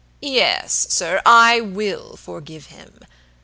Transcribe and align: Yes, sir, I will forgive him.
Yes, 0.23 0.87
sir, 0.89 1.21
I 1.27 1.61
will 1.61 2.15
forgive 2.15 2.65
him. 2.73 3.01